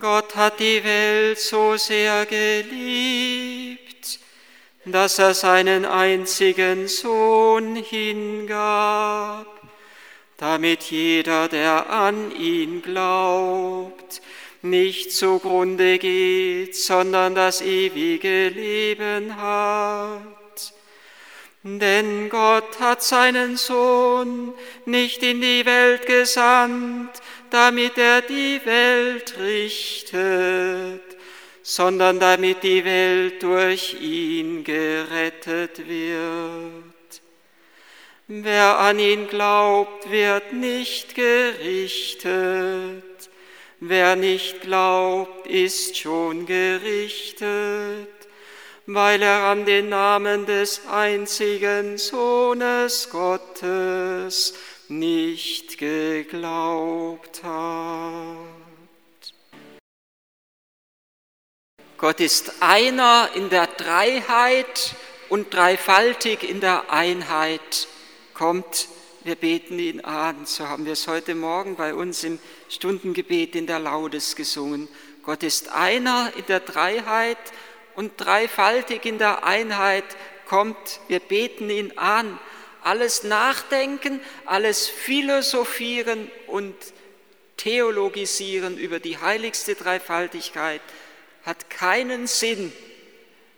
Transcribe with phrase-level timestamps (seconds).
[0.00, 4.20] Gott hat die Welt so sehr geliebt,
[4.86, 9.46] dass er seinen einzigen Sohn hingab,
[10.38, 14.22] damit jeder, der an ihn glaubt,
[14.62, 20.72] nicht zugrunde geht, sondern das ewige Leben hat.
[21.62, 24.54] Denn Gott hat seinen Sohn
[24.86, 27.10] nicht in die Welt gesandt,
[27.50, 31.02] damit er die Welt richtet,
[31.62, 36.84] sondern damit die Welt durch ihn gerettet wird.
[38.28, 43.02] Wer an ihn glaubt, wird nicht gerichtet.
[43.78, 48.08] Wer nicht glaubt, ist schon gerichtet,
[48.86, 54.54] weil er an den Namen des einzigen Sohnes Gottes
[54.88, 58.36] nicht geglaubt hat.
[61.98, 64.94] Gott ist einer in der Dreiheit
[65.28, 67.88] und dreifaltig in der Einheit.
[68.34, 68.88] Kommt,
[69.24, 70.44] wir beten ihn an.
[70.44, 72.38] So haben wir es heute Morgen bei uns im
[72.68, 74.88] Stundengebet in der Laudes gesungen.
[75.22, 77.38] Gott ist einer in der Dreiheit
[77.94, 80.04] und dreifaltig in der Einheit.
[80.46, 82.38] Kommt, wir beten ihn an
[82.86, 86.74] alles Nachdenken, alles Philosophieren und
[87.56, 90.80] Theologisieren über die heiligste Dreifaltigkeit
[91.42, 92.72] hat keinen Sinn,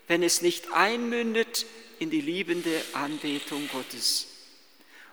[0.06, 1.66] wenn es nicht einmündet
[1.98, 4.28] in die liebende Anbetung Gottes.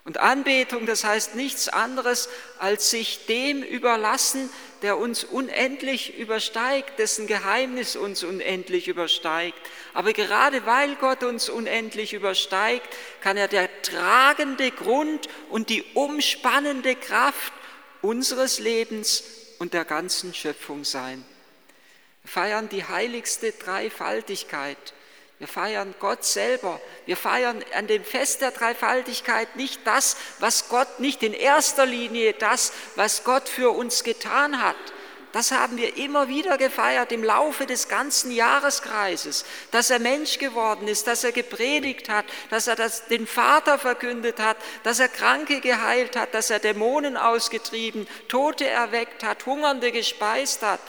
[0.05, 2.29] Und Anbetung, das heißt nichts anderes,
[2.59, 4.51] als sich dem überlassen,
[4.83, 9.57] der uns unendlich übersteigt, dessen Geheimnis uns unendlich übersteigt.
[9.95, 12.87] Aber gerade weil Gott uns unendlich übersteigt,
[13.21, 17.51] kann er der tragende Grund und die umspannende Kraft
[18.03, 19.23] unseres Lebens
[19.57, 21.25] und der ganzen Schöpfung sein.
[22.21, 24.93] Wir feiern die heiligste Dreifaltigkeit
[25.37, 26.79] wir feiern Gott selber.
[27.05, 32.33] Wir feiern an dem Fest der Dreifaltigkeit nicht das, was Gott, nicht in erster Linie
[32.33, 34.77] das, was Gott für uns getan hat.
[35.33, 40.87] Das haben wir immer wieder gefeiert im Laufe des ganzen Jahreskreises, dass er Mensch geworden
[40.87, 45.59] ist, dass er gepredigt hat, dass er das, den Vater verkündet hat, dass er Kranke
[45.59, 50.79] geheilt hat, dass er Dämonen ausgetrieben, Tote erweckt hat, Hungernde gespeist hat.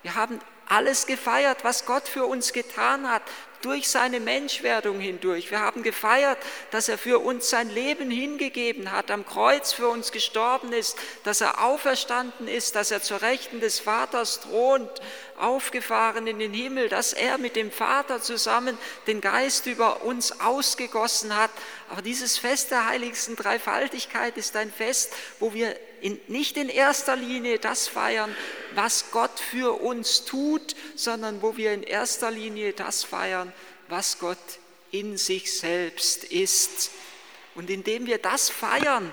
[0.00, 3.22] Wir haben alles gefeiert, was Gott für uns getan hat
[3.62, 5.50] durch seine Menschwerdung hindurch.
[5.50, 6.38] Wir haben gefeiert,
[6.70, 11.40] dass er für uns sein Leben hingegeben hat, am Kreuz für uns gestorben ist, dass
[11.40, 14.90] er auferstanden ist, dass er zur Rechten des Vaters thront,
[15.38, 21.36] aufgefahren in den Himmel, dass er mit dem Vater zusammen den Geist über uns ausgegossen
[21.36, 21.50] hat.
[21.90, 27.16] Aber dieses Fest der heiligsten Dreifaltigkeit ist ein Fest, wo wir in, nicht in erster
[27.16, 28.34] Linie das feiern,
[28.74, 33.52] was Gott für uns tut, sondern wo wir in erster Linie das feiern,
[33.88, 34.38] was Gott
[34.90, 36.90] in sich selbst ist.
[37.54, 39.12] Und indem wir das feiern,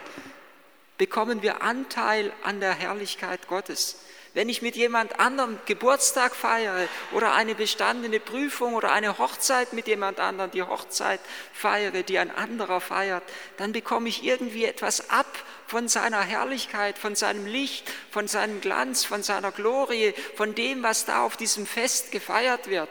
[0.98, 3.98] bekommen wir Anteil an der Herrlichkeit Gottes.
[4.34, 9.88] Wenn ich mit jemand anderem Geburtstag feiere oder eine bestandene Prüfung oder eine Hochzeit mit
[9.88, 11.20] jemand anderem, die Hochzeit
[11.54, 13.24] feiere, die ein anderer feiert,
[13.58, 15.26] dann bekomme ich irgendwie etwas ab
[15.68, 21.06] von seiner Herrlichkeit, von seinem Licht, von seinem Glanz, von seiner Glorie, von dem, was
[21.06, 22.90] da auf diesem Fest gefeiert wird.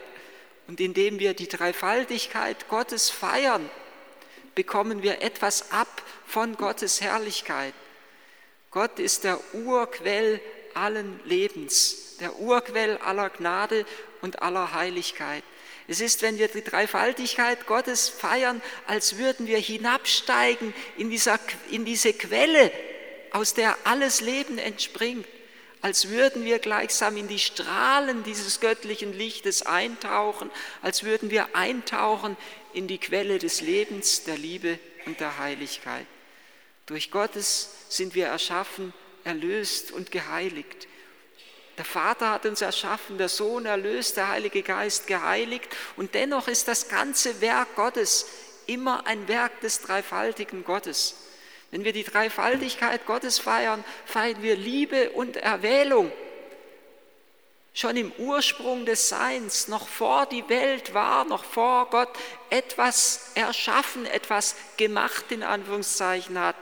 [0.68, 3.68] Und indem wir die Dreifaltigkeit Gottes feiern,
[4.54, 7.74] bekommen wir etwas ab von Gottes Herrlichkeit.
[8.70, 10.40] Gott ist der Urquell
[10.74, 13.86] allen Lebens, der Urquell aller Gnade
[14.20, 15.44] und aller Heiligkeit.
[15.88, 21.38] Es ist, wenn wir die Dreifaltigkeit Gottes feiern, als würden wir hinabsteigen in, dieser,
[21.70, 22.72] in diese Quelle,
[23.30, 25.26] aus der alles Leben entspringt,
[25.82, 30.50] als würden wir gleichsam in die Strahlen dieses göttlichen Lichtes eintauchen,
[30.82, 32.36] als würden wir eintauchen
[32.72, 36.06] in die Quelle des Lebens, der Liebe und der Heiligkeit.
[36.86, 38.92] Durch Gottes sind wir erschaffen
[39.26, 40.86] erlöst und geheiligt.
[41.78, 46.68] Der Vater hat uns erschaffen, der Sohn erlöst, der Heilige Geist geheiligt und dennoch ist
[46.68, 48.26] das ganze Werk Gottes
[48.66, 51.16] immer ein Werk des dreifaltigen Gottes.
[51.70, 56.10] Wenn wir die Dreifaltigkeit Gottes feiern, feiern wir Liebe und Erwählung.
[57.74, 62.08] Schon im Ursprung des Seins, noch vor die Welt war, noch vor Gott
[62.48, 66.56] etwas erschaffen, etwas gemacht in Anführungszeichen hat,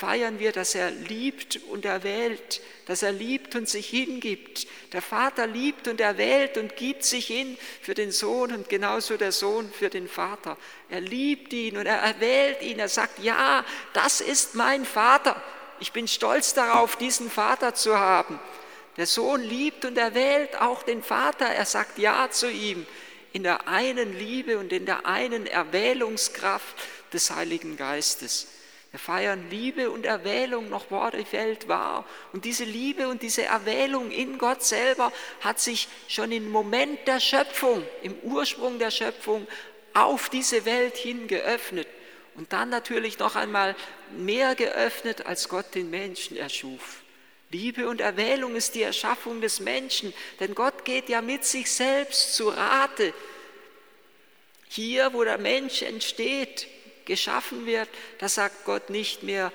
[0.00, 4.66] feiern wir, dass er liebt und erwählt, dass er liebt und sich hingibt.
[4.94, 9.30] Der Vater liebt und erwählt und gibt sich hin für den Sohn und genauso der
[9.30, 10.56] Sohn für den Vater.
[10.88, 12.78] Er liebt ihn und er erwählt ihn.
[12.78, 13.62] Er sagt, ja,
[13.92, 15.40] das ist mein Vater.
[15.80, 18.40] Ich bin stolz darauf, diesen Vater zu haben.
[18.96, 21.44] Der Sohn liebt und erwählt auch den Vater.
[21.44, 22.86] Er sagt Ja zu ihm
[23.34, 26.74] in der einen Liebe und in der einen Erwählungskraft
[27.12, 28.46] des Heiligen Geistes.
[28.90, 32.04] Wir feiern Liebe und Erwählung noch vor der Welt war.
[32.32, 37.20] Und diese Liebe und diese Erwählung in Gott selber hat sich schon im Moment der
[37.20, 39.46] Schöpfung, im Ursprung der Schöpfung
[39.94, 41.86] auf diese Welt hin geöffnet.
[42.34, 43.76] Und dann natürlich noch einmal
[44.16, 47.02] mehr geöffnet, als Gott den Menschen erschuf.
[47.50, 52.34] Liebe und Erwählung ist die Erschaffung des Menschen, denn Gott geht ja mit sich selbst
[52.34, 53.12] zu Rate.
[54.68, 56.68] Hier, wo der Mensch entsteht,
[57.10, 59.52] geschaffen wird, da sagt Gott nicht mehr,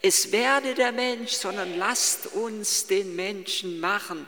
[0.00, 4.26] es werde der Mensch, sondern lasst uns den Menschen machen.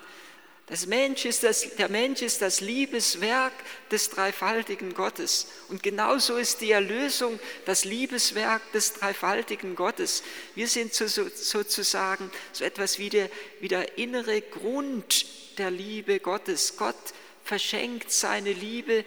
[0.66, 3.52] Das Mensch ist das, der Mensch ist das Liebeswerk
[3.90, 5.46] des dreifaltigen Gottes.
[5.68, 10.22] Und genauso ist die Erlösung das Liebeswerk des dreifaltigen Gottes.
[10.54, 13.30] Wir sind so, so, sozusagen so etwas wie der,
[13.60, 15.26] wie der innere Grund
[15.58, 16.76] der Liebe Gottes.
[16.76, 16.94] Gott
[17.42, 19.04] verschenkt seine Liebe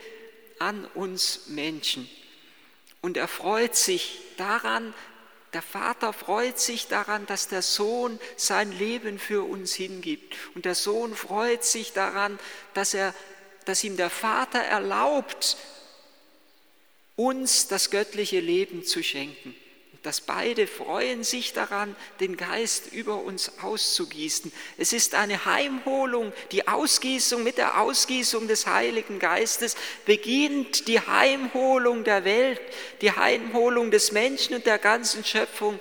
[0.60, 2.10] an uns Menschen.
[3.08, 4.94] Und er freut sich daran,
[5.54, 10.36] der Vater freut sich daran, dass der Sohn sein Leben für uns hingibt.
[10.56, 12.38] Und der Sohn freut sich daran,
[12.74, 13.16] dass, er,
[13.64, 15.56] dass ihm der Vater erlaubt,
[17.16, 19.56] uns das göttliche Leben zu schenken
[20.08, 24.54] dass beide freuen sich daran, den Geist über uns auszugießen.
[24.78, 29.76] Es ist eine Heimholung, die Ausgießung mit der Ausgießung des Heiligen Geistes
[30.06, 32.62] beginnt die Heimholung der Welt,
[33.02, 35.78] die Heimholung des Menschen und der ganzen Schöpfung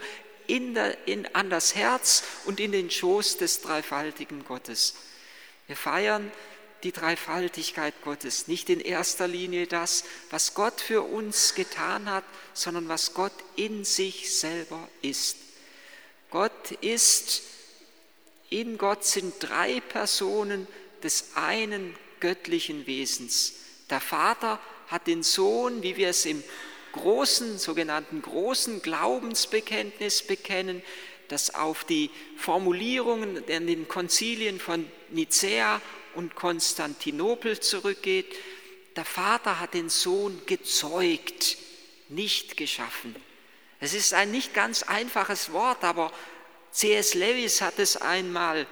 [0.48, 4.94] in der, in, an das Herz und in den Schoß des dreifaltigen Gottes.
[5.68, 6.32] Wir feiern
[6.82, 12.24] die Dreifaltigkeit Gottes, nicht in erster Linie das, was Gott für uns getan hat,
[12.54, 15.36] sondern was Gott in sich selber ist.
[16.30, 17.42] Gott ist,
[18.50, 20.66] in Gott sind drei Personen
[21.02, 23.54] des einen göttlichen Wesens.
[23.90, 26.42] Der Vater hat den Sohn, wie wir es im
[26.92, 30.82] großen, sogenannten großen Glaubensbekenntnis bekennen,
[31.28, 35.80] das auf die Formulierungen in den Konzilien von Nicäa
[36.16, 38.34] und Konstantinopel zurückgeht.
[38.96, 41.58] Der Vater hat den Sohn gezeugt,
[42.08, 43.14] nicht geschaffen.
[43.78, 46.12] Es ist ein nicht ganz einfaches Wort, aber
[46.70, 47.14] C.S.
[47.14, 48.66] Lewis hat es einmal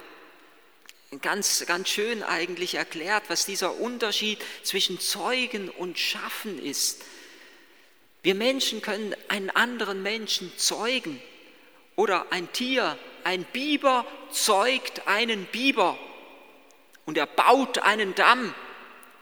[1.21, 7.03] ganz, ganz schön eigentlich erklärt, was dieser Unterschied zwischen Zeugen und Schaffen ist.
[8.23, 11.21] Wir Menschen können einen anderen Menschen zeugen
[11.95, 15.97] oder ein Tier, ein Biber zeugt einen Biber
[17.05, 18.53] und er baut einen Damm.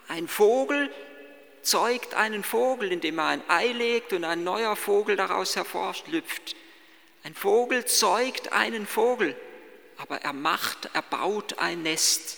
[0.07, 0.89] Ein Vogel
[1.62, 6.56] zeugt einen Vogel, indem er ein Ei legt und ein neuer Vogel daraus hervorschlüpft.
[7.24, 9.35] Ein Vogel zeugt einen Vogel,
[9.97, 12.38] aber er macht, er baut ein Nest.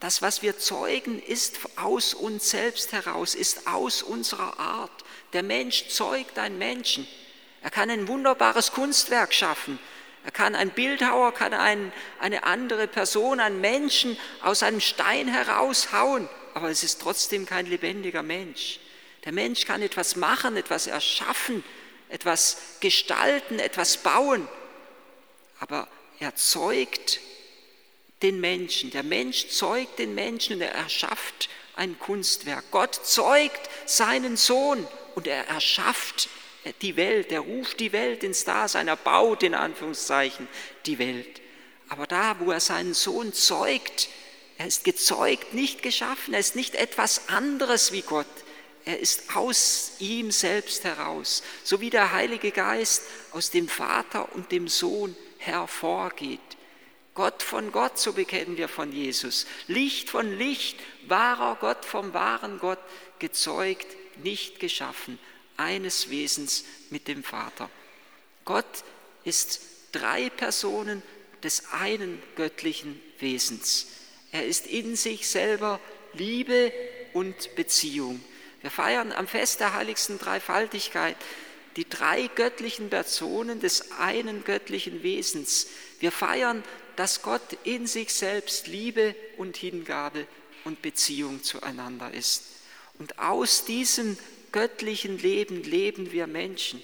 [0.00, 5.04] Das, was wir zeugen, ist aus uns selbst heraus, ist aus unserer Art.
[5.32, 7.06] Der Mensch zeugt einen Menschen.
[7.62, 9.78] Er kann ein wunderbares Kunstwerk schaffen,
[10.26, 16.28] er kann ein Bildhauer, kann ein, eine andere Person, einen Menschen aus einem Stein heraushauen,
[16.52, 18.80] aber es ist trotzdem kein lebendiger Mensch.
[19.24, 21.62] Der Mensch kann etwas machen, etwas erschaffen,
[22.08, 24.48] etwas gestalten, etwas bauen,
[25.60, 25.86] aber
[26.18, 27.20] er zeugt
[28.22, 28.90] den Menschen.
[28.90, 32.64] Der Mensch zeugt den Menschen und er erschafft ein Kunstwerk.
[32.72, 36.28] Gott zeugt seinen Sohn und er erschafft
[36.72, 40.48] die Welt, er ruft die Welt ins Dasein, er baut in Anführungszeichen
[40.84, 41.40] die Welt.
[41.88, 44.08] Aber da, wo er seinen Sohn zeugt,
[44.58, 48.26] er ist gezeugt, nicht geschaffen, er ist nicht etwas anderes wie Gott.
[48.84, 54.52] Er ist aus ihm selbst heraus, so wie der Heilige Geist aus dem Vater und
[54.52, 56.40] dem Sohn hervorgeht.
[57.14, 59.46] Gott von Gott, so bekennen wir von Jesus.
[59.66, 62.78] Licht von Licht, wahrer Gott vom wahren Gott,
[63.18, 63.86] gezeugt,
[64.22, 65.18] nicht geschaffen
[65.56, 67.70] eines Wesens mit dem Vater.
[68.44, 68.84] Gott
[69.24, 69.60] ist
[69.92, 71.02] drei Personen
[71.42, 73.86] des einen göttlichen Wesens.
[74.32, 75.80] Er ist in sich selber
[76.12, 76.72] Liebe
[77.12, 78.22] und Beziehung.
[78.62, 81.16] Wir feiern am Fest der heiligsten Dreifaltigkeit
[81.76, 85.68] die drei göttlichen Personen des einen göttlichen Wesens.
[86.00, 86.64] Wir feiern,
[86.96, 90.26] dass Gott in sich selbst Liebe und Hingabe
[90.64, 92.44] und Beziehung zueinander ist.
[92.98, 94.16] Und aus diesem
[94.52, 96.82] göttlichen Leben leben wir Menschen.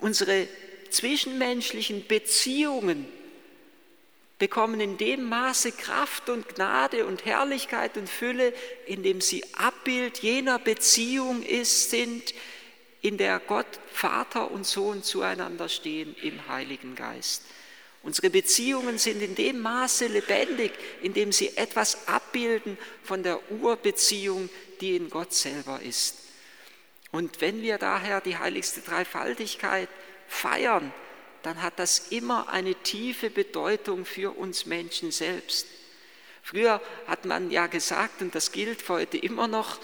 [0.00, 0.48] Unsere
[0.90, 3.06] zwischenmenschlichen Beziehungen
[4.38, 8.52] bekommen in dem Maße Kraft und Gnade und Herrlichkeit und Fülle,
[8.86, 12.34] in dem sie Abbild jener Beziehung ist, sind,
[13.00, 17.42] in der Gott, Vater und Sohn zueinander stehen im Heiligen Geist.
[18.02, 24.48] Unsere Beziehungen sind in dem Maße lebendig, in dem sie etwas abbilden von der Urbeziehung,
[24.80, 26.16] die in Gott selber ist.
[27.10, 29.88] Und wenn wir daher die heiligste Dreifaltigkeit
[30.26, 30.92] feiern,
[31.42, 35.66] dann hat das immer eine tiefe Bedeutung für uns Menschen selbst.
[36.42, 39.78] Früher hat man ja gesagt, und das gilt heute immer noch,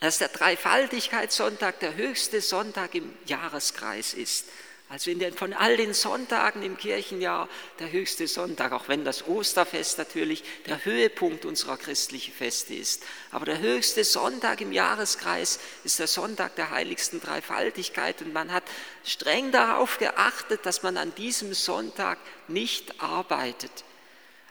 [0.00, 4.46] dass der Dreifaltigkeitssonntag der höchste Sonntag im Jahreskreis ist.
[4.90, 7.48] Also den, von all den Sonntagen im Kirchenjahr
[7.78, 13.02] der höchste Sonntag, auch wenn das Osterfest natürlich der Höhepunkt unserer christlichen Feste ist.
[13.30, 18.64] Aber der höchste Sonntag im Jahreskreis ist der Sonntag der heiligsten Dreifaltigkeit und man hat
[19.04, 23.84] streng darauf geachtet, dass man an diesem Sonntag nicht arbeitet.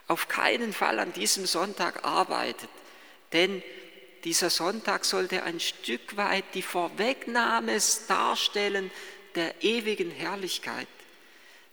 [0.08, 2.68] Auf keinen Fall an diesem Sonntag arbeitet.
[3.32, 3.62] Denn
[4.24, 8.90] dieser Sonntag sollte ein Stück weit die Vorwegnahme darstellen
[9.34, 10.88] der ewigen Herrlichkeit,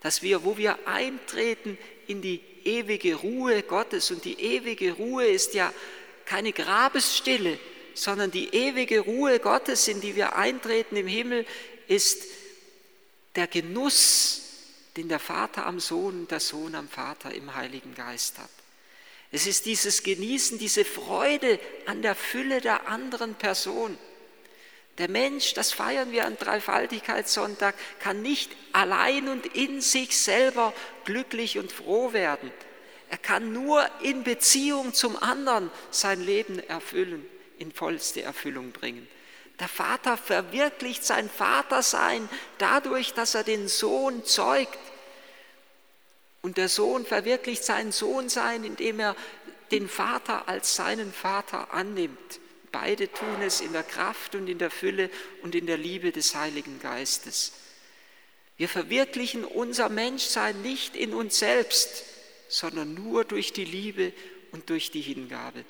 [0.01, 1.77] dass wir, wo wir eintreten
[2.07, 5.73] in die ewige Ruhe Gottes, und die ewige Ruhe ist ja
[6.25, 7.59] keine Grabesstille,
[7.93, 11.45] sondern die ewige Ruhe Gottes, in die wir eintreten im Himmel,
[11.87, 12.23] ist
[13.35, 14.41] der Genuss,
[14.97, 18.49] den der Vater am Sohn und der Sohn am Vater im Heiligen Geist hat.
[19.31, 23.97] Es ist dieses Genießen, diese Freude an der Fülle der anderen Person.
[25.01, 31.57] Der Mensch, das feiern wir an Dreifaltigkeitssonntag, kann nicht allein und in sich selber glücklich
[31.57, 32.51] und froh werden.
[33.09, 37.25] Er kann nur in Beziehung zum anderen sein Leben erfüllen,
[37.57, 39.07] in vollste Erfüllung bringen.
[39.59, 42.29] Der Vater verwirklicht sein Vatersein
[42.59, 44.77] dadurch, dass er den Sohn zeugt.
[46.43, 49.15] Und der Sohn verwirklicht sein Sohnsein, indem er
[49.71, 52.40] den Vater als seinen Vater annimmt.
[52.71, 55.09] Beide tun es in der Kraft und in der Fülle
[55.41, 57.51] und in der Liebe des Heiligen Geistes.
[58.57, 62.05] Wir verwirklichen unser Menschsein nicht in uns selbst,
[62.47, 64.13] sondern nur durch die Liebe
[64.51, 65.65] und durch die Hingabe.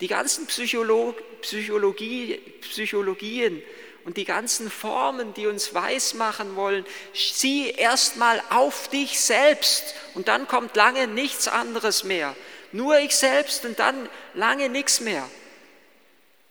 [0.00, 3.62] Die ganzen Psycholog Psychologie, Psychologien
[4.04, 6.84] und die ganzen Formen, die uns weismachen wollen,
[7.14, 12.34] sieh erstmal auf dich selbst und dann kommt lange nichts anderes mehr.
[12.72, 15.28] Nur ich selbst und dann lange nichts mehr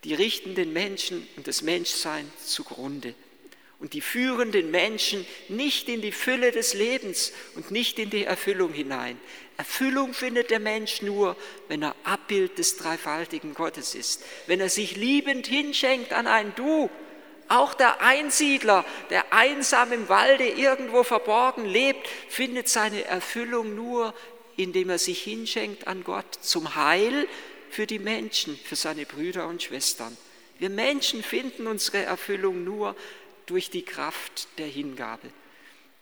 [0.03, 3.13] die richten den Menschen und das Menschsein zugrunde.
[3.79, 8.23] Und die führen den Menschen nicht in die Fülle des Lebens und nicht in die
[8.23, 9.19] Erfüllung hinein.
[9.57, 11.35] Erfüllung findet der Mensch nur,
[11.67, 16.89] wenn er Abbild des dreifaltigen Gottes ist, wenn er sich liebend hinschenkt an ein Du.
[17.49, 24.13] Auch der Einsiedler, der einsam im Walde irgendwo verborgen lebt, findet seine Erfüllung nur,
[24.55, 27.27] indem er sich hinschenkt an Gott zum Heil
[27.73, 30.15] für die Menschen, für seine Brüder und Schwestern.
[30.59, 32.95] Wir Menschen finden unsere Erfüllung nur
[33.47, 35.27] durch die Kraft der Hingabe.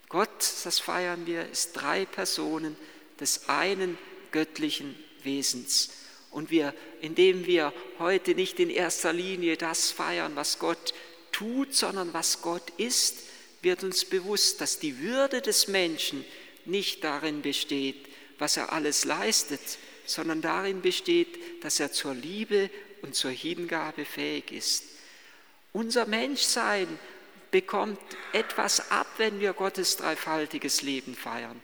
[0.09, 2.75] Gott, das feiern wir, ist drei Personen
[3.21, 3.97] des einen
[4.31, 5.91] göttlichen Wesens.
[6.29, 10.93] Und wir, indem wir heute nicht in erster Linie das feiern, was Gott
[11.31, 13.19] tut, sondern was Gott ist,
[13.61, 16.25] wird uns bewusst, dass die Würde des Menschen
[16.65, 18.09] nicht darin besteht,
[18.39, 19.61] was er alles leistet,
[20.05, 22.69] sondern darin besteht, dass er zur Liebe
[23.01, 24.83] und zur Hingabe fähig ist.
[25.73, 26.87] Unser Menschsein
[27.49, 27.99] bekommt
[28.33, 31.59] etwas ab, wenn wir Gottes dreifaltiges Leben feiern.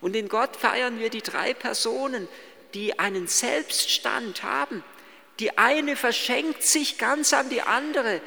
[0.00, 2.28] Und in Gott feiern wir die drei Personen,
[2.74, 4.82] die einen Selbststand haben.
[5.38, 8.20] Die eine verschenkt sich ganz an die andere,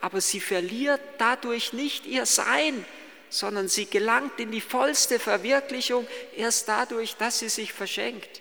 [0.00, 2.84] aber sie verliert dadurch nicht ihr Sein,
[3.28, 6.06] sondern sie gelangt in die vollste Verwirklichung
[6.36, 8.40] erst dadurch, dass sie sich verschenkt.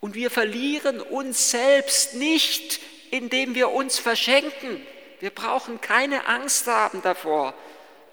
[0.00, 2.80] Und wir verlieren uns selbst nicht,
[3.10, 4.80] indem wir uns verschenken.
[5.20, 7.54] Wir brauchen keine Angst haben davor,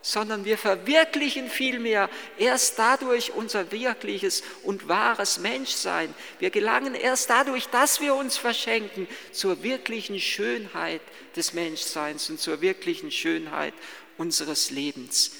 [0.01, 6.13] sondern wir verwirklichen vielmehr erst dadurch unser wirkliches und wahres Menschsein.
[6.39, 11.01] Wir gelangen erst dadurch, dass wir uns verschenken, zur wirklichen Schönheit
[11.37, 13.73] des Menschseins und zur wirklichen Schönheit
[14.17, 15.31] unseres Lebens.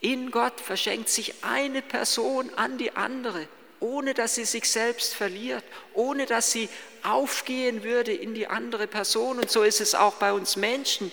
[0.00, 3.48] In Gott verschenkt sich eine Person an die andere
[3.86, 5.64] ohne dass sie sich selbst verliert,
[5.94, 6.68] ohne dass sie
[7.04, 9.38] aufgehen würde in die andere Person.
[9.38, 11.12] Und so ist es auch bei uns Menschen.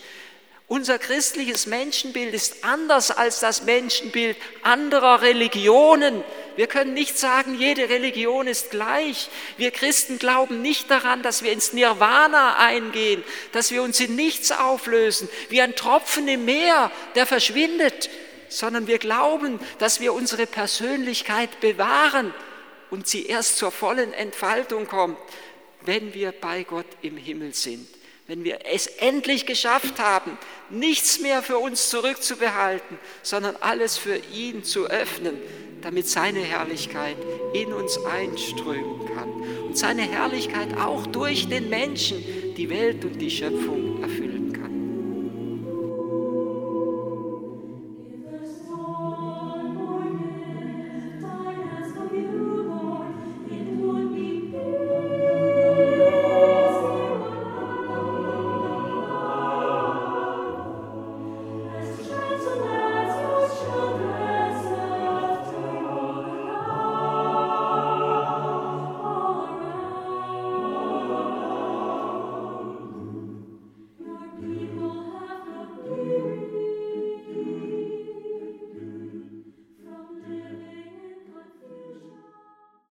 [0.68, 6.24] Unser christliches Menschenbild ist anders als das Menschenbild anderer Religionen.
[6.56, 9.30] Wir können nicht sagen, jede Religion ist gleich.
[9.58, 14.51] Wir Christen glauben nicht daran, dass wir ins Nirvana eingehen, dass wir uns in nichts
[14.51, 18.10] auflösen, wie ein Tropfen im Meer, der verschwindet,
[18.50, 22.34] sondern wir glauben, dass wir unsere Persönlichkeit bewahren
[22.94, 25.18] und sie erst zur vollen Entfaltung kommt,
[25.84, 27.88] wenn wir bei Gott im Himmel sind,
[28.28, 30.38] wenn wir es endlich geschafft haben,
[30.70, 35.40] nichts mehr für uns zurückzubehalten, sondern alles für ihn zu öffnen,
[35.82, 37.18] damit seine Herrlichkeit
[37.56, 39.32] in uns einströmen kann
[39.64, 42.24] und seine Herrlichkeit auch durch den Menschen
[42.56, 44.52] die Welt und die Schöpfung erfüllen